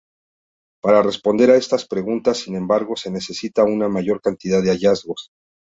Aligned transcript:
Para 0.83 1.03
responder 1.03 1.51
a 1.51 1.57
estas 1.57 1.87
preguntas, 1.87 2.39
sin 2.39 2.55
embargo, 2.55 2.95
se 2.95 3.11
necesita 3.11 3.63
una 3.65 3.87
mayor 3.87 4.19
cantidad 4.19 4.63
de 4.63 4.71
hallazgos. 4.71 5.29